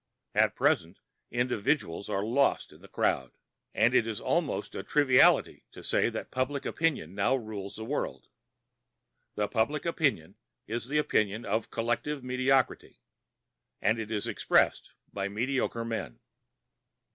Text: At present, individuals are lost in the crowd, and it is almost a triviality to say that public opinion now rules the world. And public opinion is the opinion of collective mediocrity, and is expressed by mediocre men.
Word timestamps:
At 0.33 0.55
present, 0.55 0.97
individuals 1.29 2.09
are 2.09 2.23
lost 2.25 2.71
in 2.71 2.81
the 2.81 2.87
crowd, 2.87 3.33
and 3.71 3.93
it 3.93 4.07
is 4.07 4.19
almost 4.19 4.73
a 4.73 4.81
triviality 4.81 5.63
to 5.73 5.83
say 5.83 6.09
that 6.09 6.31
public 6.31 6.65
opinion 6.65 7.13
now 7.13 7.35
rules 7.35 7.75
the 7.75 7.85
world. 7.85 8.25
And 9.37 9.51
public 9.51 9.85
opinion 9.85 10.37
is 10.65 10.87
the 10.87 10.97
opinion 10.97 11.45
of 11.45 11.69
collective 11.69 12.23
mediocrity, 12.23 12.99
and 13.79 13.99
is 13.99 14.25
expressed 14.25 14.93
by 15.13 15.27
mediocre 15.29 15.85
men. 15.85 16.19